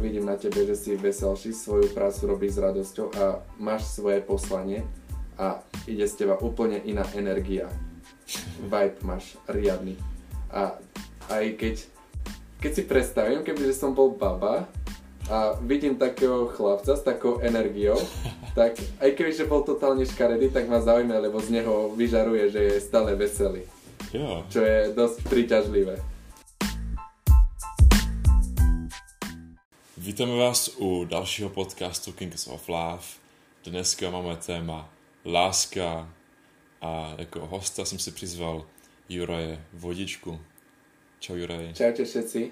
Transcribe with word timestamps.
tak 0.00 0.08
vidím 0.08 0.32
na 0.32 0.40
tebe, 0.40 0.64
že 0.64 0.80
si 0.80 0.96
veselší, 0.96 1.52
svoju 1.52 1.92
prácu 1.92 2.32
robíš 2.32 2.56
s 2.56 2.64
radosťou 2.64 3.06
a 3.20 3.44
máš 3.60 3.84
svoje 3.92 4.24
poslanie 4.24 4.80
a 5.36 5.60
ide 5.84 6.08
z 6.08 6.24
teba 6.24 6.40
úplne 6.40 6.80
iná 6.88 7.04
energia. 7.12 7.68
Vibe 8.64 8.96
máš 9.04 9.36
riadny. 9.44 10.00
A 10.48 10.80
aj 11.28 11.52
keď, 11.52 11.74
keď 12.64 12.72
si 12.72 12.82
predstavím, 12.88 13.44
kebyže 13.44 13.76
som 13.76 13.92
bol 13.92 14.16
baba 14.16 14.64
a 15.28 15.60
vidím 15.60 16.00
takého 16.00 16.48
chlapca 16.48 16.96
s 16.96 17.04
takou 17.04 17.44
energiou, 17.44 18.00
tak 18.56 18.80
aj 19.04 19.10
kebyže 19.12 19.44
bol 19.52 19.68
totálne 19.68 20.08
škaredý, 20.08 20.48
tak 20.48 20.64
ma 20.64 20.80
zaujíma, 20.80 21.20
lebo 21.20 21.44
z 21.44 21.60
neho 21.60 21.92
vyžaruje, 21.92 22.48
že 22.48 22.60
je 22.72 22.76
stále 22.80 23.12
veselý. 23.20 23.68
Jo. 24.16 24.48
Čo 24.48 24.64
je 24.64 24.96
dosť 24.96 25.28
príťažlivé. 25.28 26.00
Vítáme 30.00 30.32
vás 30.36 30.76
u 30.78 31.04
dalšího 31.04 31.50
podcastu 31.50 32.12
Kings 32.12 32.48
of 32.48 32.68
Love. 32.68 33.04
Dneska 33.64 34.10
máme 34.10 34.36
téma 34.36 34.88
láska 35.24 36.08
a 36.80 37.14
jako 37.18 37.46
hosta 37.46 37.84
jsem 37.84 37.98
si 37.98 38.10
přizval 38.10 38.66
Juraje 39.08 39.64
Vodičku. 39.72 40.40
Čau 41.18 41.36
Juraj. 41.36 41.74
Čaute 41.74 42.04
všetci. 42.04 42.50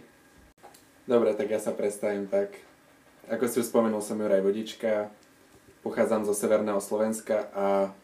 Dobre, 1.08 1.32
tak 1.32 1.48
ja 1.48 1.56
sa 1.56 1.72
predstavím 1.72 2.28
tak. 2.28 2.52
Ako 3.32 3.48
si 3.48 3.64
už 3.64 3.72
spomenul, 3.72 4.04
som 4.04 4.20
Juraj 4.20 4.44
Vodička, 4.44 5.08
pochádzam 5.80 6.28
zo 6.28 6.36
Severného 6.36 6.84
Slovenska 6.84 7.48
a 7.56 7.96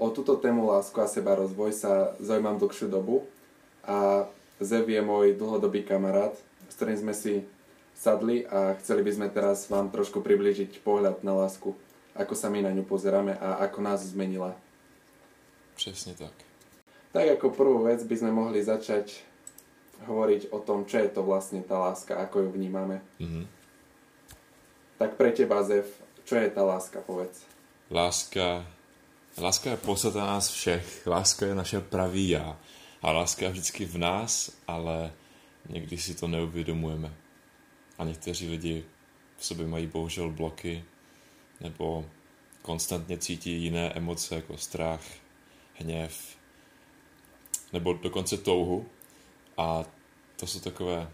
o 0.00 0.08
túto 0.08 0.40
tému 0.40 0.64
lásku 0.64 0.96
a 1.04 1.04
seba 1.04 1.36
rozvoj 1.36 1.76
sa 1.76 2.16
zaujímam 2.16 2.56
dlhšiu 2.56 2.88
dobu 2.88 3.28
a 3.84 4.24
Zev 4.56 4.88
je 4.88 5.04
môj 5.04 5.36
dlhodobý 5.36 5.84
kamarát, 5.84 6.32
s 6.72 6.80
ktorým 6.80 6.96
sme 6.96 7.12
si 7.12 7.44
sadli 7.96 8.46
a 8.46 8.76
chceli 8.78 9.02
by 9.02 9.12
sme 9.12 9.28
teraz 9.32 9.66
vám 9.72 9.88
trošku 9.88 10.20
približiť 10.20 10.84
pohľad 10.84 11.24
na 11.24 11.32
lásku, 11.32 11.72
ako 12.12 12.34
sa 12.36 12.52
my 12.52 12.62
na 12.62 12.70
ňu 12.70 12.84
pozeráme 12.84 13.34
a 13.40 13.64
ako 13.64 13.80
nás 13.80 14.00
zmenila. 14.04 14.54
Přesně 15.76 16.14
tak. 16.14 16.32
Tak 17.12 17.28
ako 17.28 17.50
prvú 17.50 17.82
vec 17.84 18.04
by 18.04 18.16
sme 18.16 18.30
mohli 18.32 18.64
začať 18.64 19.24
hovoriť 20.04 20.52
o 20.52 20.60
tom, 20.60 20.84
čo 20.84 21.00
je 21.00 21.08
to 21.08 21.24
vlastne 21.24 21.64
tá 21.64 21.80
láska, 21.80 22.16
ako 22.16 22.44
ju 22.44 22.48
vnímame. 22.52 23.00
Mhm. 23.20 23.48
Tak 24.96 25.20
pre 25.20 25.32
teba, 25.32 25.60
Zev, 25.64 25.84
čo 26.24 26.36
je 26.36 26.48
tá 26.48 26.64
láska, 26.64 27.00
povedz. 27.04 27.44
Láska, 27.92 28.64
láska 29.36 29.70
je 29.70 29.76
podstata 29.76 30.24
nás 30.24 30.48
všech. 30.48 31.06
Láska 31.06 31.46
je 31.46 31.54
naše 31.54 31.80
pravý 31.80 32.28
já. 32.28 32.56
A 33.02 33.12
láska 33.12 33.44
je 33.44 33.52
vždycky 33.52 33.84
v 33.84 33.98
nás, 33.98 34.50
ale 34.68 35.12
někdy 35.68 35.98
si 35.98 36.14
to 36.14 36.28
neuvědomujeme. 36.28 37.12
A 37.98 38.04
někteří 38.04 38.48
lidi 38.48 38.84
v 39.36 39.46
sobě 39.46 39.66
mají 39.66 39.86
bohužel 39.86 40.30
bloky, 40.30 40.84
nebo 41.60 42.10
konstantně 42.62 43.18
cítí 43.18 43.62
jiné 43.62 43.92
emoce 43.92 44.34
jako 44.34 44.56
strach, 44.56 45.02
hněv, 45.74 46.36
nebo 47.72 47.92
dokonce 47.92 48.36
touhu. 48.36 48.88
A 49.56 49.84
to 50.36 50.46
jsou 50.46 50.60
takové 50.60 51.12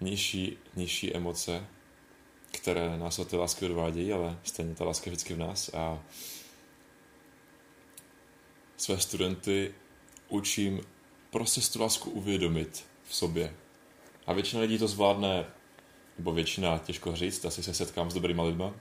nižší, 0.00 0.58
nižší 0.76 1.16
emoce, 1.16 1.66
které 2.50 2.98
nás 2.98 3.18
od 3.18 3.28
té 3.28 3.36
lásky 3.36 3.66
odvádějí, 3.66 4.12
ale 4.12 4.38
stejně 4.42 4.74
ta 4.74 4.84
láska 4.84 5.06
je 5.06 5.10
vždycky 5.10 5.34
v 5.34 5.38
nás 5.38 5.68
a 5.74 6.02
své 8.76 9.00
studenty 9.00 9.74
učím 10.28 10.80
prostě 11.30 11.60
tu 11.72 11.82
lásku 11.82 12.10
uvědomit 12.10 12.86
v 13.04 13.14
sobě. 13.14 13.56
A 14.30 14.32
většina 14.32 14.62
lidí 14.62 14.78
to 14.78 14.88
zvládne, 14.88 15.44
nebo 16.18 16.32
většina, 16.32 16.78
těžko 16.78 17.16
říct, 17.16 17.44
asi 17.44 17.62
se 17.62 17.74
setkám 17.74 18.10
s 18.10 18.14
dobrýma 18.14 18.42
lidma, 18.42 18.74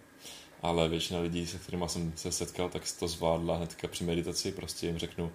ale 0.62 0.90
většina 0.90 1.20
lidí, 1.20 1.48
se 1.48 1.58
kterými 1.58 1.86
jsem 1.88 2.14
se 2.16 2.32
setkal, 2.32 2.70
tak 2.70 2.84
to 3.00 3.08
zvládla 3.08 3.58
hnedka 3.58 3.88
při 3.88 4.04
meditaci, 4.04 4.52
prostě 4.52 4.88
jim 4.88 4.98
řeknu, 4.98 5.32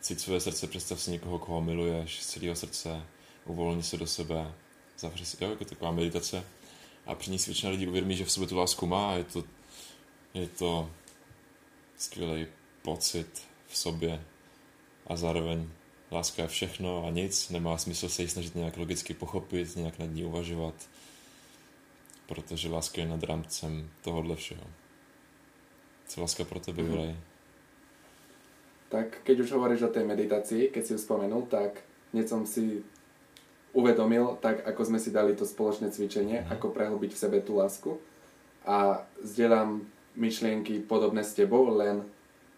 cít 0.00 0.20
své 0.20 0.40
srdce, 0.40 0.66
představ 0.66 1.00
si 1.00 1.10
někoho, 1.10 1.38
koho 1.38 1.60
miluješ 1.60 2.22
z 2.22 2.26
celého 2.26 2.56
srdce, 2.56 3.02
uvolni 3.44 3.82
se 3.82 3.96
do 3.96 4.06
sebe, 4.06 4.52
zavři 4.98 5.26
si, 5.26 5.44
jo, 5.44 5.50
jako 5.50 5.64
taková 5.64 5.90
meditace. 5.90 6.44
A 7.06 7.14
při 7.14 7.30
ní 7.30 7.38
si 7.38 7.50
většina 7.50 7.72
lidí 7.72 7.86
uvědomí, 7.86 8.16
že 8.16 8.24
v 8.24 8.32
sobě 8.32 8.48
tu 8.48 8.56
lásku 8.56 8.86
má 8.86 9.10
a 9.10 9.14
je 9.14 9.24
to, 9.24 9.44
je 10.34 10.46
to 10.46 10.90
skvělý 11.96 12.46
pocit 12.82 13.42
v 13.66 13.76
sobě 13.76 14.24
a 15.06 15.16
zároveň 15.16 15.70
láska 16.14 16.42
je 16.42 16.48
všechno 16.48 17.06
a 17.06 17.10
nic, 17.10 17.50
nemá 17.50 17.78
smysl 17.78 18.08
se 18.08 18.22
ji 18.22 18.28
snažit 18.28 18.54
nějak 18.54 18.76
logicky 18.76 19.14
pochopit, 19.14 19.76
nějak 19.76 19.98
nad 19.98 20.06
ní 20.06 20.24
uvažovat, 20.24 20.74
protože 22.26 22.68
láska 22.68 23.00
je 23.00 23.08
nad 23.08 23.22
rámcem 23.22 23.90
tohohle 24.02 24.36
všeho. 24.36 24.64
Co 26.08 26.20
láska 26.20 26.44
pro 26.44 26.60
tebe, 26.60 26.82
Mhm. 26.82 26.92
Juraj? 26.92 27.16
Tak 28.88 29.06
keď 29.24 29.40
už 29.40 29.52
hovoríš 29.52 29.82
o 29.82 29.88
tej 29.90 30.04
meditácii, 30.06 30.70
keď 30.70 30.82
si 30.86 30.92
ju 30.94 30.98
spomenul, 30.98 31.42
tak 31.50 31.82
hneď 32.14 32.28
som 32.28 32.46
si 32.46 32.84
uvedomil, 33.74 34.38
tak 34.38 34.62
ako 34.62 34.84
sme 34.86 34.98
si 35.02 35.10
dali 35.10 35.34
to 35.34 35.42
spoločné 35.42 35.90
cvičenie, 35.90 36.46
Mhm. 36.46 36.52
ako 36.54 36.70
prehlbiť 36.70 37.10
v 37.10 37.18
sebe 37.18 37.38
tú 37.42 37.58
lásku. 37.58 37.98
A 38.62 39.02
zdieľam 39.18 39.82
myšlienky 40.14 40.78
podobné 40.86 41.26
s 41.26 41.34
tebou, 41.34 41.74
len 41.74 42.06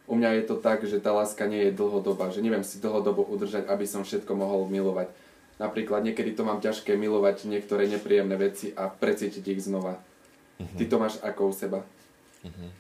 u 0.06 0.14
mňa 0.14 0.30
je 0.38 0.42
to 0.46 0.56
tak, 0.62 0.86
že 0.86 1.02
tá 1.02 1.10
láska 1.10 1.46
nie 1.50 1.66
je 1.66 1.76
dlhodobá, 1.76 2.30
že 2.30 2.42
neviem 2.42 2.62
si 2.62 2.78
dlhodobo 2.78 3.26
udržať, 3.26 3.66
aby 3.66 3.86
som 3.86 4.06
všetko 4.06 4.32
mohol 4.38 4.70
milovať. 4.70 5.10
Napríklad 5.58 6.04
niekedy 6.04 6.36
to 6.36 6.44
mám 6.44 6.60
ťažké 6.60 6.94
milovať 6.94 7.48
niektoré 7.48 7.88
nepríjemné 7.88 8.36
veci 8.36 8.70
a 8.76 8.86
precítiť 8.86 9.44
ich 9.56 9.64
znova. 9.66 9.98
Mhm. 10.58 10.76
Ty 10.78 10.84
to 10.86 10.96
máš 10.98 11.14
ako 11.22 11.48
u 11.48 11.52
seba? 11.52 11.80
Mhm. 12.44 12.70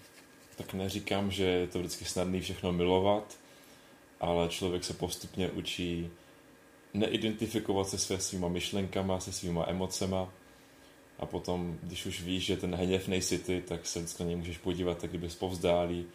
Tak 0.56 0.74
neříkám, 0.74 1.30
že 1.30 1.44
je 1.44 1.66
to 1.66 1.78
vždycky 1.78 2.04
snadný 2.04 2.40
všechno 2.40 2.72
milovat, 2.72 3.36
ale 4.20 4.48
člověk 4.48 4.84
se 4.84 4.94
postupně 4.94 5.50
učí 5.50 6.10
neidentifikovat 6.94 7.88
se 7.88 7.98
své 7.98 8.20
svýma 8.20 8.48
myšlenkama, 8.48 9.20
se 9.20 9.32
svýma 9.32 9.64
emocema 9.68 10.28
a 11.18 11.26
potom, 11.26 11.78
když 11.82 12.06
už 12.06 12.22
víš, 12.22 12.44
že 12.44 12.56
ten 12.56 12.74
hněv 12.74 13.08
nejsi 13.08 13.38
ty, 13.38 13.62
tak 13.68 13.86
se 13.86 13.98
vždycky 13.98 14.22
na 14.22 14.28
něj 14.28 14.36
můžeš 14.36 14.58
podívat, 14.58 14.98
tak 14.98 15.10
kdyby 15.10 15.28
povzdálí 15.28 16.06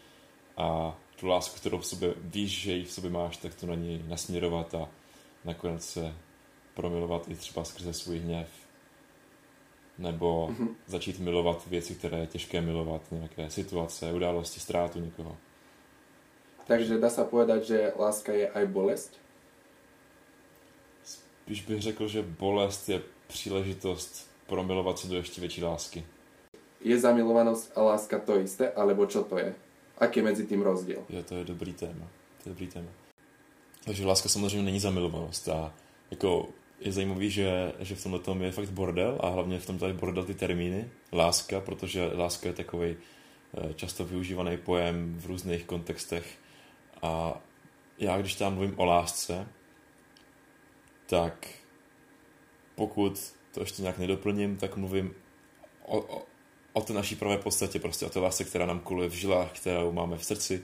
a 0.62 0.94
tu 1.18 1.28
lásku, 1.28 1.58
kterou 1.60 1.78
v 1.78 1.86
sobě 1.86 2.14
víš, 2.22 2.62
že 2.62 2.72
ji 2.74 2.84
v 2.86 2.92
sobě 2.92 3.10
máš, 3.10 3.38
tak 3.38 3.56
to 3.56 3.66
na 3.66 3.76
něj 3.76 4.04
nasměrovat 4.08 4.74
a 4.76 4.90
nakonec 5.46 5.86
se 5.86 6.14
promilovat 6.74 7.28
i 7.28 7.36
třeba 7.36 7.64
skrze 7.64 7.94
svůj 7.94 8.20
hněv. 8.20 8.48
Nebo 9.98 10.48
Mhm. 10.50 10.76
začít 10.88 11.20
milovat 11.20 11.68
věci, 11.68 11.96
které 11.96 12.18
je 12.20 12.28
těžké 12.28 12.62
milovat, 12.62 13.02
nějaké 13.12 13.50
situace, 13.50 14.14
události, 14.14 14.60
ztrátu 14.60 15.00
někoho. 15.00 15.38
Takže 16.68 17.02
dá 17.02 17.10
sa 17.10 17.26
povedať, 17.28 17.66
že 17.68 17.94
láska 18.00 18.32
je 18.32 18.48
aj 18.48 18.66
bolesť? 18.70 19.12
Spíš 21.04 21.66
bych 21.68 21.82
řekl, 21.82 22.08
že 22.08 22.22
bolest 22.22 22.90
je 22.90 23.02
příležitost 23.28 24.30
promilovat 24.48 25.00
se 25.00 25.08
do 25.08 25.16
ještě 25.16 25.42
větší 25.42 25.64
lásky. 25.64 26.06
Je 26.82 27.00
zamilovanosť 27.00 27.72
a 27.76 27.82
láska 27.82 28.20
to 28.20 28.40
isté, 28.40 28.72
alebo 28.72 29.06
čo 29.06 29.24
to 29.24 29.38
je? 29.38 29.54
Aký 30.02 30.20
je 30.20 30.24
medzi 30.24 30.44
tým 30.50 30.62
rozdiel? 30.62 31.06
Jo, 31.10 31.24
to 31.24 31.36
je 31.36 31.46
dobrý 31.46 31.74
téma. 31.74 32.08
To 32.44 32.50
je 32.50 32.54
dobrý 32.54 32.68
téma. 32.68 32.90
Takže 33.86 34.06
láska 34.06 34.30
samozřejmě 34.30 34.66
není 34.66 34.80
zamilovanost 34.80 35.50
a 35.50 35.74
jako 36.12 36.50
je 36.80 36.92
zajímavý, 36.92 37.30
že, 37.30 37.74
že 37.80 37.96
v 37.96 38.04
tomhle 38.04 38.20
tom 38.20 38.42
je 38.42 38.52
fakt 38.52 38.70
bordel 38.70 39.18
a 39.22 39.30
hlavně 39.30 39.60
v 39.60 39.66
tom 39.66 39.78
tady 39.78 39.94
bordel 39.94 40.26
ty 40.26 40.34
termíny. 40.34 40.90
Láska, 41.14 41.60
protože 41.60 42.12
láska 42.14 42.48
je 42.48 42.54
takový 42.54 42.98
často 43.76 44.06
využívaný 44.06 44.58
pojem 44.58 45.18
v 45.20 45.26
různých 45.26 45.66
kontextech 45.66 46.38
a 47.02 47.42
já, 47.98 48.18
když 48.18 48.36
tam 48.36 48.54
mluvím 48.54 48.80
o 48.80 48.86
lásce, 48.86 49.48
tak 51.06 51.48
pokud 52.76 53.34
to 53.54 53.60
ještě 53.60 53.82
nějak 53.82 53.98
nedoplním, 53.98 54.58
tak 54.58 54.78
mluvím 54.78 55.14
o, 55.86 56.00
o, 56.00 56.26
o 56.74 56.82
té 56.82 56.94
naší 56.94 57.16
pravé 57.16 57.38
podstatě, 57.38 57.80
prostě 57.80 58.06
o 58.06 58.10
té 58.10 58.20
lásce, 58.20 58.44
která 58.44 58.66
nám 58.66 58.80
kuluje 58.80 59.10
v 59.10 59.14
žilách, 59.14 59.52
kterou 59.52 59.92
máme 59.92 60.18
v 60.18 60.26
srdci, 60.26 60.64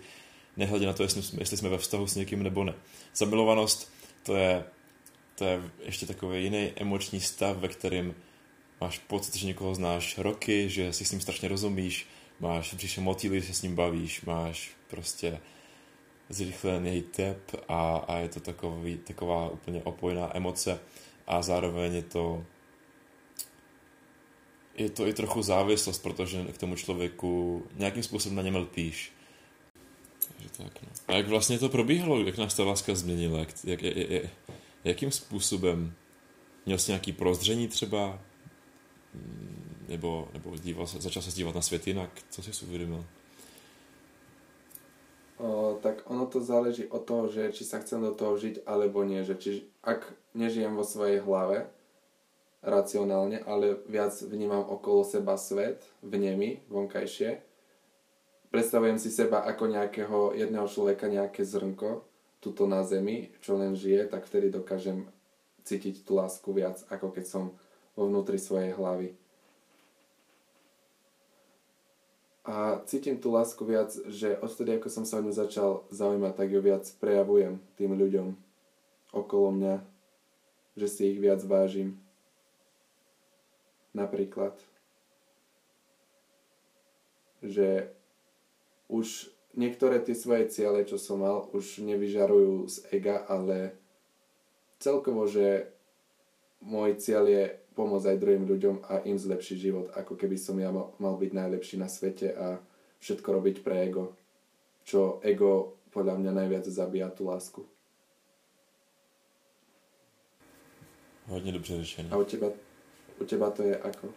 nehledě 0.58 0.86
na 0.86 0.94
to, 0.94 1.04
jestli 1.04 1.24
jsme, 1.24 1.42
jestli 1.42 1.58
jsme 1.58 1.70
ve 1.70 1.78
vztahu 1.78 2.08
s 2.08 2.16
někým 2.16 2.44
nebo 2.44 2.64
ne. 2.64 2.74
Zamilovanost, 3.16 3.94
to 4.24 4.36
je, 4.36 4.64
to 5.36 5.46
je 5.46 5.62
ještě 5.80 6.06
takový 6.06 6.44
jiný 6.44 6.72
emoční 6.76 7.22
stav, 7.22 7.58
ve 7.58 7.68
kterém 7.68 8.16
máš 8.82 9.00
pocit, 9.00 9.36
že 9.36 9.48
někoho 9.48 9.76
znáš 9.76 10.18
roky, 10.18 10.70
že 10.70 10.94
si 10.94 11.06
s 11.06 11.12
ním 11.12 11.22
strašně 11.22 11.50
rozumíš, 11.50 12.08
máš 12.40 12.74
břiše 12.74 13.02
motýly, 13.02 13.42
že 13.42 13.48
se 13.48 13.54
s 13.54 13.62
ním 13.62 13.76
bavíš, 13.76 14.22
máš 14.22 14.72
prostě 14.88 15.40
zrychlený 16.30 17.02
tep 17.02 17.56
a, 17.68 17.98
a 18.08 18.18
je 18.18 18.30
to 18.30 18.40
takový, 18.40 18.98
taková 18.98 19.50
úplně 19.50 19.84
opojná 19.84 20.38
emoce 20.38 20.80
a 21.28 21.42
zároveň 21.42 21.96
je 21.96 22.04
to 22.04 22.46
je 24.78 24.90
to 24.90 25.08
i 25.08 25.14
trochu 25.14 25.42
závislost, 25.42 26.00
protože 26.00 26.44
k 26.44 26.58
tomu 26.58 26.76
člověku 26.76 27.64
nějakým 27.76 28.04
způsobem 28.04 28.36
na 28.36 28.42
něm 28.42 28.56
lpíš. 28.56 29.12
Takže 30.28 30.50
tak, 30.58 30.82
no. 30.82 30.90
A 31.08 31.12
jak 31.14 31.28
vlastně 31.28 31.60
to 31.60 31.70
probíhalo, 31.70 32.20
jak 32.20 32.38
nás 32.38 32.56
ta 32.56 32.64
láska 32.64 32.96
změnila, 32.96 33.40
jak, 33.40 33.50
jak, 33.64 33.82
jak, 33.82 34.24
jakým 34.84 35.12
způsobem 35.12 35.94
měl 36.66 36.78
jsi 36.78 36.92
nějaký 36.92 37.12
prozření 37.12 37.68
třeba, 37.68 38.20
nebo, 39.88 40.28
nebo 40.34 40.58
díval 40.58 40.86
začal 40.86 41.22
se 41.22 41.32
dívat 41.32 41.56
na 41.56 41.62
svět 41.62 41.88
jinak? 41.88 42.10
Co 42.30 42.44
jsi 42.44 42.66
uvědomil? 42.66 43.06
O, 45.38 45.80
tak 45.82 46.02
ono 46.06 46.26
to 46.26 46.42
záleží 46.42 46.86
od 46.86 47.06
toho, 47.06 47.30
že 47.30 47.54
či 47.54 47.62
sa 47.62 47.78
chcem 47.78 48.02
do 48.02 48.10
toho 48.18 48.42
žiť 48.42 48.66
alebo 48.66 49.06
nie. 49.06 49.22
Že 49.22 49.36
či, 49.38 49.52
ak 49.86 50.10
nežijem 50.34 50.74
vo 50.74 50.82
svojej 50.82 51.22
hlave 51.22 51.70
racionálne, 52.68 53.40
ale 53.48 53.80
viac 53.88 54.12
vnímam 54.28 54.68
okolo 54.68 55.08
seba 55.08 55.40
svet, 55.40 55.88
vnemy, 56.04 56.68
vonkajšie, 56.68 57.40
predstavujem 58.52 59.00
si 59.00 59.08
seba 59.08 59.48
ako 59.48 59.72
nejakého 59.72 60.36
jedného 60.36 60.68
človeka, 60.68 61.08
nejaké 61.08 61.48
zrnko, 61.48 62.04
tuto 62.44 62.68
na 62.68 62.84
zemi, 62.84 63.32
čo 63.40 63.56
len 63.56 63.74
žije, 63.74 64.12
tak 64.12 64.28
vtedy 64.28 64.52
dokážem 64.52 65.08
cítiť 65.64 66.04
tú 66.04 66.20
lásku 66.20 66.48
viac, 66.52 66.84
ako 66.92 67.16
keď 67.16 67.26
som 67.26 67.44
vo 67.96 68.12
vnútri 68.12 68.38
svojej 68.38 68.76
hlavy. 68.76 69.16
A 72.48 72.80
cítim 72.88 73.20
tú 73.20 73.36
lásku 73.36 73.60
viac, 73.68 73.92
že 74.08 74.40
odtedy, 74.40 74.80
ako 74.80 74.88
som 74.88 75.04
sa 75.04 75.20
o 75.20 75.24
ňu 75.26 75.36
začal 75.36 75.84
zaujímať, 75.92 76.34
tak 76.40 76.48
ju 76.48 76.60
viac 76.64 76.88
prejavujem 77.04 77.60
tým 77.76 77.92
ľuďom 77.92 78.28
okolo 79.12 79.52
mňa, 79.52 79.76
že 80.80 80.88
si 80.88 81.02
ich 81.12 81.20
viac 81.20 81.44
vážim. 81.44 82.00
Napríklad, 83.96 84.56
že 87.44 87.92
už 88.88 89.30
niektoré 89.58 90.00
tie 90.00 90.16
svoje 90.16 90.50
ciele, 90.50 90.86
čo 90.86 90.98
som 90.98 91.22
mal, 91.22 91.50
už 91.54 91.82
nevyžarujú 91.82 92.68
z 92.70 92.78
ega, 92.94 93.26
ale 93.28 93.78
celkovo, 94.80 95.26
že 95.26 95.70
môj 96.62 96.98
cieľ 96.98 97.26
je 97.30 97.44
pomôcť 97.78 98.10
aj 98.10 98.22
druhým 98.22 98.46
ľuďom 98.50 98.76
a 98.90 99.06
im 99.06 99.18
zlepšiť 99.22 99.58
život, 99.58 99.88
ako 99.94 100.18
keby 100.18 100.38
som 100.38 100.58
ja 100.58 100.74
mal, 100.74 101.16
byť 101.18 101.32
najlepší 101.34 101.78
na 101.78 101.86
svete 101.86 102.34
a 102.34 102.58
všetko 103.02 103.28
robiť 103.30 103.62
pre 103.62 103.86
ego. 103.86 104.18
Čo 104.82 105.22
ego 105.22 105.78
podľa 105.94 106.18
mňa 106.18 106.32
najviac 106.34 106.66
zabíja 106.66 107.10
tú 107.14 107.26
lásku. 107.30 107.66
Hodně 111.28 111.52
dobře 111.52 111.78
řečené. 111.84 112.10
A 112.12 112.18
u 112.18 112.24
teba, 112.24 112.48
u 113.22 113.26
teba 113.26 113.50
to 113.50 113.64
je 113.64 113.78
ako? 113.78 114.08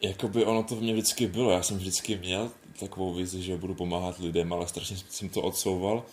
Jakoby 0.00 0.44
ono 0.44 0.62
to 0.62 0.76
v 0.76 0.82
mě 0.82 0.92
vždycky 0.92 1.26
bylo. 1.26 1.50
Já 1.50 1.62
jsem 1.62 1.76
vždycky 1.76 2.16
měl 2.16 2.50
takovou 2.80 3.14
vizi, 3.14 3.42
že 3.42 3.56
budu 3.56 3.74
pomáhat 3.74 4.18
lidem, 4.18 4.52
ale 4.52 4.68
strašně 4.68 4.96
jsem 5.08 5.28
to 5.28 5.42
odsouval 5.42 6.04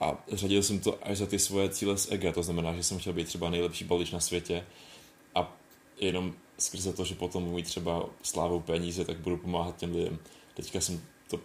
a 0.00 0.24
řadil 0.32 0.62
jsem 0.62 0.80
to 0.80 0.98
až 1.02 1.18
za 1.18 1.26
ty 1.26 1.38
svoje 1.38 1.68
cíle 1.68 1.98
z 1.98 2.12
ega. 2.12 2.32
To 2.32 2.42
znamená, 2.42 2.74
že 2.74 2.82
jsem 2.82 2.98
chtěl 2.98 3.12
být 3.12 3.26
třeba 3.26 3.50
nejlepší 3.50 3.84
balič 3.84 4.10
na 4.10 4.20
světě 4.20 4.66
a 5.34 5.56
jenom 6.00 6.34
skrze 6.58 6.92
to, 6.92 7.04
že 7.04 7.14
potom 7.14 7.42
můj 7.42 7.62
třeba 7.62 8.06
slávou 8.22 8.60
peníze, 8.60 9.04
tak 9.04 9.18
budu 9.18 9.36
pomáhat 9.36 9.76
těm 9.76 9.94
lidem. 9.94 10.18
Teďka 10.54 10.80
jsem 10.80 11.00
to 11.30 11.40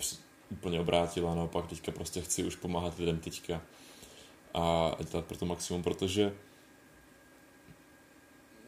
úplně 0.51 0.79
obrátil 0.79 1.29
a 1.29 1.35
naopak 1.35 1.67
teďka 1.67 1.91
prostě 1.91 2.21
chci 2.21 2.43
už 2.43 2.55
pomáhat 2.55 2.99
lidem 2.99 3.19
teďka 3.19 3.61
a 4.53 4.91
dělat 5.11 5.25
pro 5.25 5.37
to 5.37 5.45
maximum, 5.45 5.83
protože 5.83 6.33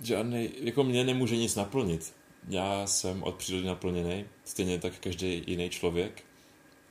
žádný, 0.02 0.50
jako 0.60 0.84
mě 0.84 1.04
nemůže 1.04 1.38
nic 1.38 1.56
naplnit. 1.56 2.14
Já 2.50 2.88
jsem 2.88 3.24
od 3.24 3.36
přírody 3.36 3.68
naplněný, 3.68 4.26
stejně 4.44 4.80
tak 4.80 5.00
každý 5.00 5.44
jiný 5.48 5.70
člověk. 5.70 6.24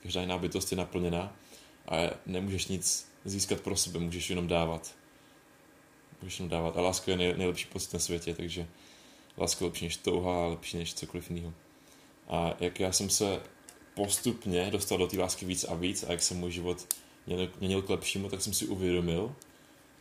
Každá 0.02 0.20
jiná 0.20 0.38
bytost 0.38 0.72
je 0.72 0.78
naplněná 0.78 1.36
a 1.88 1.96
nemůžeš 2.26 2.66
nic 2.66 3.08
získat 3.24 3.60
pro 3.60 3.76
sebe, 3.76 3.98
můžeš 3.98 4.30
jenom 4.30 4.46
dávat. 4.46 4.94
Můžeš 6.22 6.38
jenom 6.38 6.50
dávat 6.50 6.76
a 6.76 6.80
láska 6.80 7.10
je 7.10 7.16
nej, 7.16 7.34
nejlepší 7.36 7.66
pocit 7.66 7.92
na 7.92 7.98
světě, 7.98 8.34
takže 8.34 8.66
láska 9.38 9.64
lepší 9.64 9.84
než 9.84 9.96
touha 9.96 10.44
a 10.44 10.46
lepší 10.46 10.76
než 10.76 10.94
cokoliv 10.94 11.30
jiného. 11.30 11.54
A 12.28 12.54
jak 12.60 12.80
já 12.80 12.92
jsem 12.92 13.10
se 13.10 13.40
postupně 13.94 14.70
dostal 14.70 14.98
do 14.98 15.06
té 15.06 15.18
lásky 15.18 15.46
víc 15.46 15.64
a 15.64 15.74
víc 15.74 16.02
a 16.02 16.12
jak 16.12 16.22
se 16.22 16.34
můj 16.34 16.50
život 16.50 16.86
měnil, 17.60 17.82
k 17.82 17.90
lepšímu, 17.90 18.28
tak 18.28 18.42
jsem 18.42 18.52
si 18.52 18.66
uvědomil, 18.66 19.34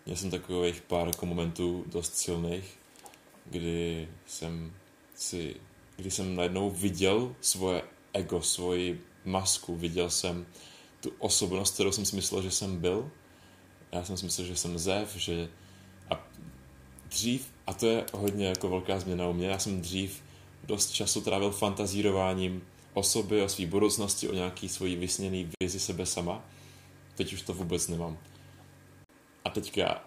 měl 0.06 0.18
jsem 0.18 0.32
takových 0.32 0.82
pár 0.82 1.12
momentů 1.24 1.84
dost 1.88 2.18
silných, 2.18 2.78
kdy 3.50 4.08
jsem 4.26 4.74
si, 5.16 5.56
kdy 5.96 6.12
jsem 6.12 6.36
najednou 6.36 6.70
viděl 6.70 7.36
svoje 7.42 7.82
ego, 8.14 8.42
svoji 8.42 9.02
masku, 9.26 9.76
viděl 9.76 10.10
jsem 10.10 10.46
tu 11.02 11.12
osobnost, 11.20 11.74
kterou 11.74 11.92
jsem 11.92 12.06
si 12.06 12.16
myslel, 12.16 12.42
že 12.42 12.52
jsem 12.52 12.78
byl. 12.78 13.12
Já 13.92 14.04
jsem 14.04 14.18
si 14.18 14.26
myslel, 14.26 14.48
že 14.48 14.56
jsem 14.56 14.78
Zev, 14.78 15.16
že 15.16 15.50
a 16.10 16.28
dřív, 17.10 17.52
a 17.68 17.74
to 17.74 17.88
je 17.88 18.06
hodně 18.14 18.48
jako 18.48 18.70
velká 18.70 19.00
změna 19.00 19.28
u 19.28 19.34
mě, 19.34 19.48
já 19.48 19.60
jsem 19.60 19.82
dřív 19.82 20.24
dost 20.64 20.92
času 20.92 21.22
trávil 21.22 21.52
fantazírováním 21.52 22.64
o 22.94 23.04
sobě, 23.04 23.44
o 23.44 23.50
své 23.50 23.66
budoucnosti, 23.66 24.30
o 24.30 24.34
nějaký 24.34 24.70
svojí 24.70 24.96
vysněný 24.96 25.50
vizi 25.60 25.80
sebe 25.80 26.06
sama. 26.06 26.46
Teď 27.16 27.34
už 27.34 27.42
to 27.42 27.54
vůbec 27.54 27.88
nemám. 27.88 28.18
A 29.46 29.50
teďka, 29.50 30.07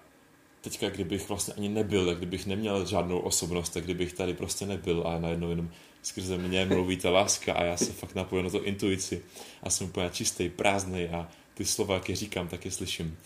teďka 0.61 0.91
kdybych 0.91 1.29
vlastně 1.29 1.55
ani 1.55 1.69
nebyl, 1.69 2.07
tak 2.07 2.17
kdybych 2.17 2.47
neměl 2.47 2.87
žádnou 2.87 3.19
osobnost, 3.19 3.69
tak 3.69 3.85
kdybych 3.85 4.13
tady 4.13 4.35
prostě 4.35 4.67
nebyl 4.67 5.07
a 5.07 5.19
najednou 5.19 5.51
jenom 5.51 5.71
skrze 6.03 6.39
mě 6.39 6.65
mluví 6.65 6.97
ta 6.97 7.11
láska 7.11 7.55
a 7.55 7.65
já 7.65 7.77
se 7.77 7.93
fakt 7.93 8.15
napojím 8.15 8.45
na 8.45 8.51
to 8.51 8.65
intuici 8.65 9.23
a 9.63 9.71
jsem 9.71 9.87
úplně 9.87 10.11
čistý, 10.11 10.49
prázdný 10.49 11.09
a 11.09 11.29
ty 11.55 11.65
slova, 11.65 11.95
jak 11.95 12.09
je 12.09 12.17
říkám, 12.17 12.49
tak 12.49 12.65
je 12.65 12.71
slyším. 12.71 13.19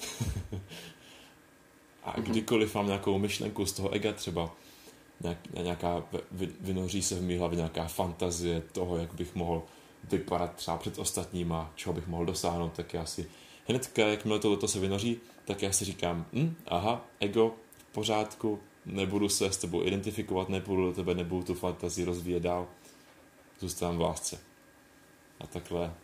a 2.04 2.14
mhm. 2.16 2.22
kdykoliv 2.22 2.75
mám 2.75 2.86
nějakou 2.86 3.19
myšlenku 3.19 3.66
z 3.66 3.72
toho 3.72 3.90
ega 3.90 4.12
třeba, 4.12 4.54
nějaká, 5.62 6.04
vynoří 6.60 7.02
se 7.02 7.14
v 7.14 7.22
mý 7.22 7.36
hlavě 7.36 7.56
nějaká 7.56 7.84
fantazie 7.84 8.62
toho, 8.72 8.96
jak 8.96 9.14
bych 9.14 9.34
mohl 9.34 9.62
vypadat 10.10 10.54
třeba 10.54 10.76
před 10.76 10.98
ostatníma, 10.98 11.72
čeho 11.75 11.92
bych 11.92 12.06
mohl 12.06 12.26
dosáhnout, 12.26 12.72
tak 12.72 12.94
já 12.94 13.06
si 13.06 13.26
hnedka, 13.64 14.06
jakmile 14.06 14.38
tohle 14.38 14.69
se 14.69 14.81
vynoří, 14.81 15.20
tak 15.44 15.62
já 15.62 15.72
si 15.72 15.84
říkám, 15.84 16.26
hm, 16.32 16.55
aha, 16.66 17.06
ego, 17.20 17.55
v 17.76 17.84
pořádku, 17.93 18.61
nebudu 18.87 19.28
se 19.28 19.52
s 19.52 19.56
tebou 19.56 19.84
identifikovat, 19.84 20.49
nebudu 20.49 20.87
do 20.87 20.93
tebe, 20.93 21.14
nebudu 21.14 21.43
tu 21.43 21.55
fantazii 21.55 22.05
rozvíjet 22.05 22.40
dál, 22.40 22.69
zůstávám 23.61 23.99
v 23.99 24.00
lásce. 24.00 24.38
A 25.40 25.46
takhle 25.46 25.94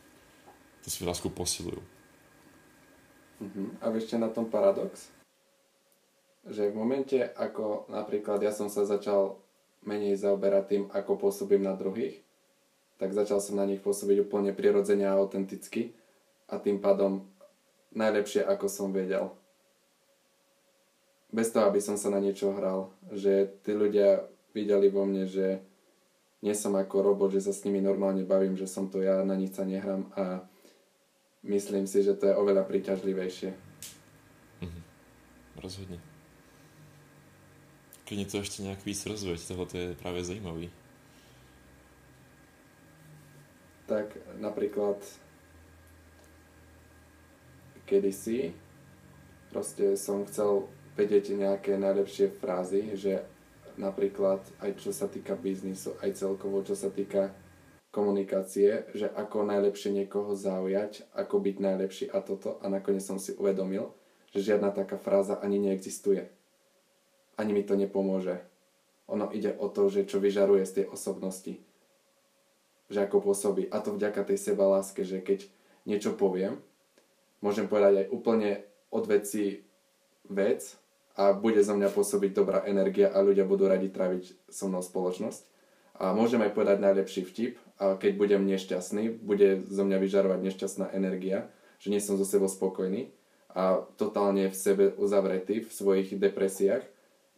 to 0.85 0.91
svou 0.91 1.07
lásku 1.07 1.29
posiluju. 1.29 1.83
Uh-huh. 3.41 3.73
A 3.81 3.89
ešte 3.97 4.21
na 4.21 4.29
tom 4.29 4.53
paradox? 4.53 5.09
Že 6.45 6.73
v 6.73 6.75
momente, 6.77 7.17
ako 7.21 7.89
napríklad 7.89 8.41
ja 8.45 8.53
som 8.53 8.69
sa 8.69 8.85
začal 8.85 9.41
menej 9.85 10.17
zaoberať 10.21 10.65
tým, 10.69 10.85
ako 10.93 11.17
pôsobím 11.17 11.65
na 11.65 11.73
druhých, 11.73 12.21
tak 13.01 13.17
začal 13.17 13.41
som 13.41 13.57
na 13.57 13.65
nich 13.65 13.81
pôsobiť 13.81 14.29
úplne 14.29 14.53
prirodzene 14.53 15.09
a 15.09 15.17
autenticky 15.17 15.97
a 16.53 16.61
tým 16.61 16.85
pádom 16.85 17.30
najlepšie, 17.95 18.47
ako 18.47 18.67
som 18.69 18.95
vedel 18.95 19.31
bez 21.31 21.51
toho, 21.55 21.67
aby 21.71 21.79
som 21.79 21.95
sa 21.95 22.11
na 22.11 22.19
niečo 22.19 22.51
hral. 22.55 22.91
Že 23.11 23.63
tí 23.63 23.73
ľudia 23.75 24.27
videli 24.51 24.91
vo 24.91 25.07
mne, 25.07 25.31
že 25.31 25.63
nie 26.43 26.55
som 26.55 26.75
ako 26.75 27.03
robot, 27.03 27.31
že 27.31 27.47
sa 27.47 27.53
s 27.55 27.63
nimi 27.63 27.79
normálne 27.79 28.27
bavím, 28.27 28.59
že 28.59 28.67
som 28.67 28.91
to 28.91 28.99
ja, 29.03 29.23
na 29.23 29.39
nich 29.39 29.55
sa 29.55 29.63
nehrám 29.63 30.11
a 30.19 30.43
myslím 31.47 31.87
si, 31.87 32.03
že 32.03 32.19
to 32.19 32.27
je 32.27 32.35
oveľa 32.35 32.67
príťažlivejšie. 32.67 33.55
Mhm. 34.61 34.83
Rozhodně. 35.57 36.01
Klidně 38.05 38.27
to 38.27 38.37
ještě 38.37 38.63
nějak 38.63 38.85
víc 38.85 39.07
rozveď, 39.07 39.49
tohle 39.49 39.67
je 39.75 39.95
právě 39.95 40.25
zajímavý. 40.25 40.71
Tak 43.87 44.19
napríklad 44.39 44.97
kedysi 47.91 48.55
proste 49.51 49.99
som 49.99 50.23
chcel 50.25 50.71
vedieť 50.95 51.35
nejaké 51.35 51.75
najlepšie 51.75 52.31
frázy, 52.39 52.95
že 52.95 53.27
napríklad 53.75 54.41
aj 54.63 54.79
čo 54.79 54.95
sa 54.95 55.11
týka 55.11 55.35
biznisu, 55.35 55.99
aj 55.99 56.15
celkovo 56.15 56.63
čo 56.63 56.79
sa 56.79 56.89
týka 56.89 57.35
komunikácie, 57.91 58.87
že 58.95 59.11
ako 59.11 59.51
najlepšie 59.51 59.91
niekoho 59.91 60.39
zaujať, 60.39 61.11
ako 61.11 61.43
byť 61.43 61.57
najlepší 61.59 62.07
a 62.15 62.23
toto 62.23 62.63
a 62.63 62.71
nakoniec 62.71 63.03
som 63.03 63.19
si 63.19 63.35
uvedomil, 63.35 63.91
že 64.31 64.55
žiadna 64.55 64.71
taká 64.71 64.95
fráza 64.95 65.43
ani 65.43 65.59
neexistuje. 65.59 66.31
Ani 67.35 67.51
mi 67.51 67.67
to 67.67 67.75
nepomôže. 67.75 68.39
Ono 69.11 69.27
ide 69.35 69.51
o 69.59 69.67
to, 69.67 69.91
že 69.91 70.07
čo 70.07 70.23
vyžaruje 70.23 70.63
z 70.63 70.73
tej 70.83 70.87
osobnosti. 70.87 71.59
Že 72.87 73.11
ako 73.11 73.17
pôsobí. 73.27 73.67
A 73.75 73.83
to 73.83 73.99
vďaka 73.99 74.23
tej 74.23 74.39
seba 74.39 74.71
láske, 74.71 75.03
že 75.03 75.19
keď 75.19 75.51
niečo 75.83 76.15
poviem, 76.15 76.63
môžem 77.41 77.67
povedať 77.69 78.05
aj 78.05 78.07
úplne 78.13 78.51
od 78.93 79.05
veci 79.05 79.65
vec 80.29 80.77
a 81.19 81.35
bude 81.35 81.61
zo 81.61 81.75
mňa 81.77 81.91
pôsobiť 81.93 82.31
dobrá 82.33 82.65
energia 82.65 83.11
a 83.11 83.21
ľudia 83.21 83.45
budú 83.45 83.67
radi 83.69 83.91
tráviť 83.91 84.49
so 84.49 84.71
mnou 84.71 84.81
spoločnosť. 84.81 85.43
A 86.01 86.17
môžem 86.17 86.41
aj 86.41 86.57
povedať 86.57 86.81
najlepší 86.81 87.29
vtip 87.29 87.61
a 87.77 88.01
keď 88.01 88.13
budem 88.17 88.43
nešťastný, 88.49 89.21
bude 89.21 89.61
zo 89.69 89.85
mňa 89.85 90.01
vyžarovať 90.01 90.41
nešťastná 90.41 90.97
energia, 90.97 91.53
že 91.77 91.93
nie 91.93 92.01
som 92.01 92.17
so 92.17 92.25
sebou 92.25 92.49
spokojný 92.49 93.13
a 93.53 93.85
totálne 94.01 94.49
v 94.49 94.57
sebe 94.57 94.85
uzavretý 94.97 95.61
v 95.61 95.69
svojich 95.69 96.17
depresiách, 96.17 96.87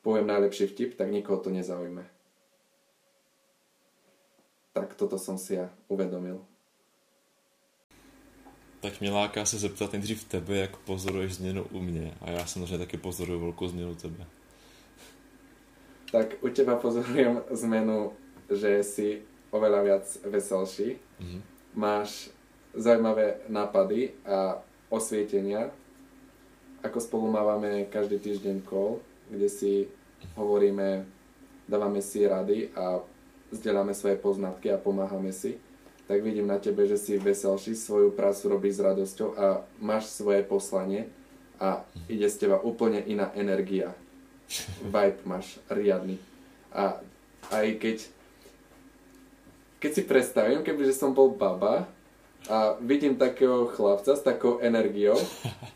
poviem 0.07 0.31
najlepší 0.31 0.71
vtip, 0.71 0.95
tak 0.95 1.11
nikoho 1.11 1.43
to 1.43 1.51
nezaujme. 1.51 2.07
tak 4.73 4.97
toto 4.97 5.21
som 5.21 5.37
si 5.37 5.61
ja 5.61 5.69
uvedomil. 5.87 6.41
Tak 8.83 9.01
mě 9.01 9.11
láká 9.11 9.45
se 9.45 9.59
zeptat 9.59 9.93
nejdřív 9.93 10.25
tebe, 10.25 10.57
jak 10.57 10.77
pozoruješ 10.77 11.35
změnu 11.35 11.67
u 11.71 11.81
mě. 11.81 12.15
A 12.21 12.31
já 12.31 12.47
samozřejmě 12.47 12.79
taky 12.79 12.97
pozoruju 12.97 13.41
velkou 13.41 13.69
změnu 13.69 13.95
tebe. 13.95 14.27
Tak 16.13 16.27
u 16.41 16.49
teba 16.49 16.77
pozorujem 16.77 17.43
zmenu, 17.51 18.13
že 18.51 18.83
si 18.83 19.23
oveľa 19.53 19.81
viac 19.85 20.05
veselší. 20.25 20.99
Mhm. 21.21 21.39
Máš 21.75 22.29
zaujímavé 22.75 23.35
nápady 23.49 24.11
a 24.27 24.59
osvietenia. 24.91 25.71
Ako 26.83 26.99
spolu 27.01 27.31
mávame 27.31 27.87
každý 27.87 28.19
týždeň 28.19 28.67
call, 28.67 28.99
kde 29.31 29.49
si 29.49 29.87
hovoríme, 30.35 31.07
dávame 31.71 32.03
si 32.03 32.27
rady 32.27 32.75
a 32.75 32.99
zdieľame 33.55 33.95
svoje 33.95 34.19
poznatky 34.19 34.75
a 34.75 34.83
pomáhame 34.83 35.31
si, 35.31 35.61
tak 36.09 36.23
vidím 36.23 36.47
na 36.47 36.59
tebe, 36.59 36.87
že 36.87 36.99
si 36.99 37.19
veselší, 37.19 37.75
svoju 37.75 38.11
prácu 38.11 38.49
robíš 38.49 38.79
s 38.79 38.85
radosťou 38.85 39.29
a 39.39 39.47
máš 39.79 40.11
svoje 40.11 40.43
poslanie 40.43 41.07
a 41.63 41.87
ide 42.11 42.27
z 42.27 42.47
teba 42.47 42.59
úplne 42.59 42.99
iná 43.07 43.31
energia. 43.39 43.95
Vibe 44.83 45.23
máš 45.25 45.63
riadny. 45.71 46.19
A 46.75 46.99
aj 47.55 47.67
keď 47.79 47.97
keď 49.83 49.91
si 49.99 50.03
predstavím, 50.07 50.63
kebyže 50.63 50.95
som 50.95 51.11
bol 51.11 51.35
baba 51.35 51.91
a 52.47 52.79
vidím 52.79 53.19
takého 53.19 53.67
chlapca 53.75 54.15
s 54.15 54.23
takou 54.23 54.63
energiou, 54.63 55.19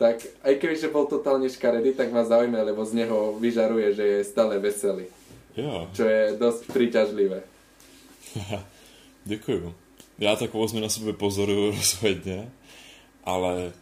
tak 0.02 0.22
aj 0.46 0.54
kebyže 0.62 0.94
bol 0.94 1.10
totálne 1.10 1.50
škaredý, 1.50 1.90
tak 1.90 2.14
ma 2.14 2.22
zaujíma, 2.22 2.62
lebo 2.62 2.86
z 2.86 3.02
neho 3.02 3.34
vyžaruje, 3.42 3.98
že 3.98 4.04
je 4.06 4.20
stále 4.22 4.62
veselý. 4.62 5.10
Jo, 5.58 5.90
Čo 5.90 6.04
je 6.06 6.22
dosť 6.38 6.62
príťažlivé. 6.70 7.42
děkuju. 9.24 9.85
Já 10.18 10.36
takovou 10.36 10.68
změnu 10.68 10.84
na 10.84 10.88
sebe 10.88 11.12
pozoruju 11.12 11.70
rozhodně, 11.76 12.52
ale, 13.24 13.72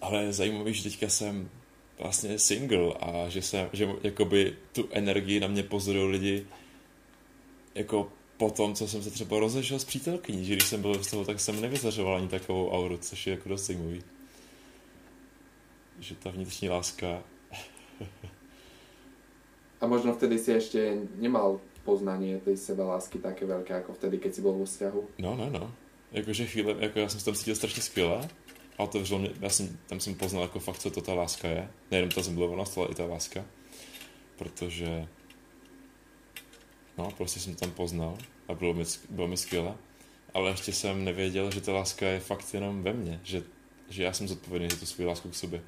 ale 0.00 0.22
je 0.22 0.32
že 0.74 0.82
teďka 0.82 1.08
jsem 1.08 1.50
vlastně 1.98 2.38
single 2.38 2.94
a 3.00 3.28
že 3.28 3.42
jsem, 3.42 3.68
že 3.72 3.88
jakoby 4.02 4.56
tu 4.72 4.88
energii 4.90 5.40
na 5.40 5.46
mě 5.46 5.62
pozorují 5.62 6.10
lidi 6.10 6.46
jako 7.74 8.12
po 8.36 8.50
tom, 8.50 8.74
co 8.74 8.88
jsem 8.88 9.02
se 9.02 9.10
třeba 9.10 9.38
rozešel 9.38 9.78
s 9.78 9.84
přítelkyní, 9.84 10.44
že 10.44 10.52
když 10.52 10.68
jsem 10.68 10.82
byl 10.82 11.04
z 11.04 11.10
toho, 11.10 11.24
tak 11.24 11.40
jsem 11.40 11.60
nevyzařoval 11.60 12.16
ani 12.16 12.28
takovou 12.28 12.70
auru, 12.70 12.98
což 12.98 13.26
je 13.26 13.30
jako 13.30 13.48
dost 13.48 13.66
zajímavý. 13.66 14.02
Že 15.98 16.14
ta 16.14 16.30
vnitřní 16.30 16.68
láska, 16.68 17.22
A 19.80 19.86
možno 19.88 20.12
vtedy 20.12 20.36
si 20.36 20.52
ešte 20.52 21.08
nemal 21.16 21.56
poznanie 21.84 22.38
tej 22.38 22.56
sebalásky 22.56 23.18
také 23.18 23.46
veľké, 23.46 23.72
ako 23.74 23.96
vtedy, 23.96 24.18
keď 24.18 24.30
si 24.34 24.40
bol 24.40 24.54
vo 24.54 24.64
vzťahu. 24.64 25.00
no, 25.18 25.36
no, 25.36 25.50
no. 25.50 25.72
Jakože 26.12 26.46
chvíle, 26.46 26.76
jako 26.78 26.98
já 26.98 27.08
jsem 27.08 27.20
se 27.20 27.24
tam 27.24 27.34
cítil 27.34 27.54
strašně 27.54 27.82
skvěle 27.82 28.28
a 28.78 28.82
otevřelo 28.82 29.20
mě, 29.20 29.30
já 29.40 29.48
jsem, 29.48 29.78
tam 29.86 30.00
jsem 30.00 30.14
poznal 30.14 30.42
jako 30.42 30.58
fakt, 30.58 30.78
co 30.78 30.90
to 30.90 31.00
ta 31.00 31.14
láska 31.14 31.48
je. 31.48 31.68
Nejenom 31.90 32.10
ta 32.10 32.22
zamilovanost, 32.22 32.78
ale 32.78 32.88
i 32.90 32.94
ta 32.94 33.04
láska. 33.06 33.44
Protože 34.38 35.08
no, 36.98 37.10
prostě 37.16 37.40
jsem 37.40 37.54
tam 37.54 37.70
poznal 37.70 38.18
a 38.48 38.54
bylo 38.54 38.74
mi, 38.74 38.84
bylo 39.10 39.28
mi 39.28 39.36
skvěle. 39.36 39.74
Ale 40.34 40.50
ještě 40.50 40.72
jsem 40.72 41.04
nevěděl, 41.04 41.50
že 41.50 41.60
ta 41.60 41.72
láska 41.72 42.06
je 42.06 42.20
fakt 42.20 42.54
jenom 42.54 42.82
ve 42.82 42.92
mně, 42.92 43.20
že, 43.22 43.42
že 43.88 44.02
já 44.02 44.12
jsem 44.12 44.28
zodpovědný 44.28 44.68
za 44.70 44.76
tu 44.76 44.86
svou 44.86 45.06
lásku 45.06 45.30
k 45.30 45.34
sobě. 45.34 45.62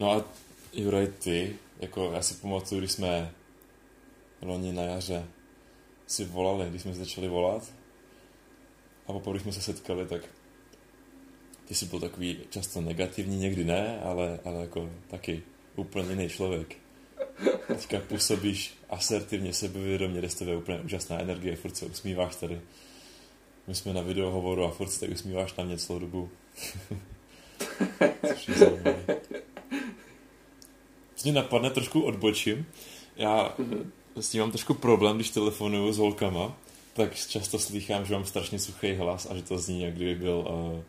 No 0.00 0.12
a 0.12 0.24
Juraj, 0.72 1.06
ty, 1.06 1.56
jako 1.80 2.12
já 2.14 2.22
si 2.22 2.34
pamatuju, 2.34 2.80
když 2.80 2.92
jsme 2.92 3.32
loni 4.42 4.72
na 4.72 4.82
jaře 4.82 5.26
si 6.06 6.24
volali, 6.24 6.70
když 6.70 6.82
jsme 6.82 6.94
začali 6.94 7.28
volat 7.28 7.72
a 9.06 9.12
poprvé, 9.12 9.40
jsme 9.40 9.52
se 9.52 9.62
setkali, 9.62 10.06
tak 10.06 10.22
ty 11.64 11.74
jsi 11.74 11.86
byl 11.86 12.00
takový 12.00 12.38
často 12.50 12.80
negativní, 12.80 13.38
někdy 13.38 13.64
ne, 13.64 14.00
ale, 14.00 14.40
ale 14.44 14.60
jako 14.60 14.90
taky 15.08 15.42
úplně 15.76 16.10
jiný 16.10 16.28
člověk. 16.28 16.76
Teďka 17.66 18.00
působíš 18.00 18.74
asertivně, 18.90 19.52
sebevědomě, 19.52 20.20
jde 20.20 20.28
z 20.28 20.34
tebe 20.34 20.56
úplně 20.56 20.80
úžasná 20.80 21.20
energie, 21.20 21.56
furt 21.56 21.76
se 21.76 21.86
usmíváš 21.86 22.36
tady. 22.36 22.60
My 23.66 23.74
jsme 23.74 23.92
na 23.92 24.02
videohovoru 24.02 24.64
a 24.64 24.70
furt 24.70 24.88
se 24.88 25.00
tady 25.00 25.12
usmíváš 25.12 25.54
na 25.54 25.64
mě 25.64 25.78
celou 25.78 25.98
dobu. 25.98 26.30
Což 28.28 28.48
je 28.48 28.54
zajímavé. 28.54 29.04
Mě 31.24 31.32
napadne, 31.32 31.70
trošku 31.70 32.00
odbočím. 32.00 32.66
Já 33.16 33.56
s 34.20 34.28
tím 34.28 34.40
mám 34.40 34.50
trošku 34.50 34.74
problém, 34.74 35.16
když 35.16 35.30
telefonuju 35.30 35.92
s 35.92 35.98
holkama, 35.98 36.56
tak 36.92 37.14
často 37.14 37.58
slychám, 37.58 38.04
že 38.04 38.14
mám 38.14 38.24
strašně 38.24 38.58
suchý 38.58 38.94
hlas 38.94 39.26
a 39.30 39.36
že 39.36 39.42
to 39.42 39.58
zní, 39.58 39.82
jak 39.82 39.94
kdyby 39.94 40.14
byl 40.14 40.38
uh, 40.48 40.82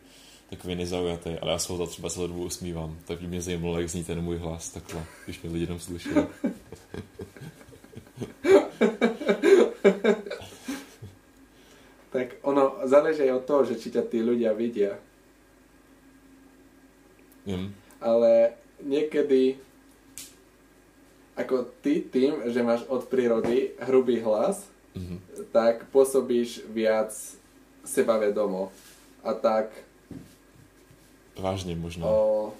takový 0.50 0.74
nezaujatý, 0.74 1.30
ale 1.40 1.52
já 1.52 1.58
se 1.58 1.72
ho 1.72 1.78
to 1.78 1.86
třeba 1.86 2.10
celou 2.10 2.26
dobu 2.26 2.44
usmívám. 2.44 2.98
Tak 3.04 3.20
mě 3.20 3.42
zajímalo, 3.42 3.78
jak 3.78 3.88
zní 3.88 4.04
ten 4.04 4.20
můj 4.20 4.38
hlas 4.38 4.70
takhle, 4.70 5.04
když 5.24 5.42
mě 5.42 5.52
lidi 5.52 5.64
jenom 5.64 5.80
slyšeli. 5.80 6.26
Tak 12.10 12.42
ono 12.42 12.74
záleží 12.90 13.22
aj 13.22 13.32
od 13.38 13.44
toho, 13.46 13.62
že 13.64 13.78
či 13.78 13.94
ťa 13.94 14.02
tí 14.02 14.18
ľudia 14.18 14.50
vidia. 14.50 14.98
Hm. 17.46 17.70
Ale 18.02 18.58
niekedy 18.82 19.62
ako 21.40 21.64
ty 21.80 22.04
tým, 22.04 22.52
že 22.52 22.60
máš 22.62 22.84
od 22.88 23.04
prírody 23.08 23.70
hrubý 23.80 24.20
hlas, 24.20 24.68
Mhm. 24.94 25.16
tak 25.54 25.86
pôsobíš 25.94 26.66
viac 26.66 27.14
sebavedomo. 27.86 28.72
A 29.24 29.32
tak 29.34 29.70
Vážně 31.38 31.76
možná. 31.76 32.06
o, 32.06 32.52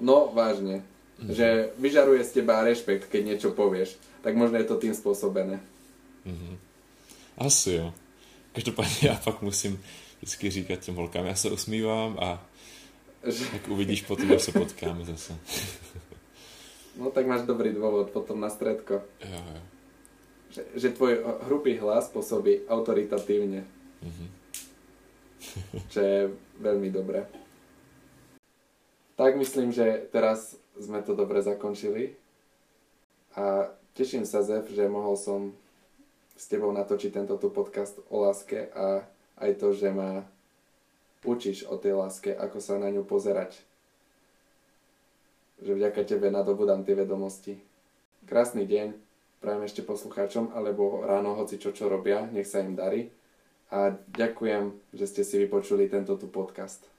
no 0.00 0.30
vážne. 0.34 0.82
Mhm. 1.18 1.34
Že 1.34 1.48
vyžaruje 1.78 2.24
z 2.24 2.32
teba 2.32 2.60
rešpekt, 2.66 3.08
keď 3.08 3.22
niečo 3.24 3.50
povieš. 3.56 3.96
Tak 4.20 4.36
možno 4.36 4.58
je 4.58 4.66
to 4.68 4.76
tým 4.76 4.92
spôsobené. 4.92 5.60
Mhm. 6.26 6.58
Asi 7.38 7.72
jo. 7.80 7.94
Každopádně 8.52 9.08
já 9.08 9.14
pak 9.24 9.42
musím 9.42 9.80
vždycky 10.18 10.50
říkat 10.50 10.80
těm 10.80 10.94
holkám, 10.94 11.26
já 11.26 11.34
se 11.34 11.50
usmívám 11.50 12.16
a 12.20 12.42
Že, 13.26 13.44
tak 13.52 13.68
uvidíš 13.68 14.02
potom, 14.02 14.32
až 14.32 14.42
se 14.42 14.52
potkáme 14.52 15.04
zase. 15.04 15.36
no 16.96 17.08
tak 17.10 17.24
máš 17.24 17.44
dobrý 17.44 17.70
dôvod 17.70 18.10
potom 18.10 18.36
na 18.36 18.48
stredko. 18.48 19.04
Jo. 19.20 19.40
Že, 20.50 20.62
že 20.74 20.88
tvoj 20.90 21.12
hrubý 21.44 21.76
hlas 21.76 22.08
pôsobí 22.08 22.64
autoritatívne, 22.66 23.64
Mhm. 24.02 24.26
čo 25.92 26.00
je 26.00 26.18
veľmi 26.58 26.88
dobré. 26.88 27.24
Tak 29.16 29.36
myslím, 29.36 29.72
že 29.72 30.08
teraz 30.12 30.56
sme 30.76 31.00
to 31.00 31.16
dobre 31.16 31.40
zakončili. 31.40 32.12
A 33.32 33.68
teším 33.92 34.28
sa, 34.28 34.44
Zef, 34.44 34.68
že 34.68 34.84
mohol 34.84 35.16
som 35.16 35.56
s 36.36 36.44
tebou 36.48 36.68
natočiť 36.68 37.12
tento 37.12 37.40
tu 37.40 37.48
podcast 37.48 37.96
o 38.12 38.20
láske 38.20 38.68
a 38.76 39.08
aj 39.40 39.50
to, 39.56 39.72
že 39.72 39.88
ma 39.88 40.24
učíš 41.24 41.64
o 41.66 41.80
tej 41.80 41.96
láske, 41.96 42.30
ako 42.30 42.60
sa 42.60 42.76
na 42.76 42.92
ňu 42.92 43.02
pozerať. 43.02 43.56
Že 45.60 45.72
vďaka 45.76 46.00
tebe 46.04 46.28
nadobudám 46.28 46.84
tie 46.84 46.96
vedomosti. 46.96 47.56
Krásny 48.26 48.66
deň, 48.66 48.92
prajem 49.40 49.62
ešte 49.64 49.86
poslucháčom, 49.86 50.52
alebo 50.52 51.04
ráno 51.04 51.36
hoci 51.38 51.56
čo 51.60 51.72
čo 51.72 51.86
robia, 51.86 52.26
nech 52.28 52.48
sa 52.48 52.60
im 52.64 52.76
darí. 52.76 53.08
A 53.70 53.94
ďakujem, 54.14 54.74
že 54.94 55.04
ste 55.10 55.22
si 55.26 55.42
vypočuli 55.42 55.90
tento 55.90 56.14
tu 56.18 56.30
podcast. 56.30 56.95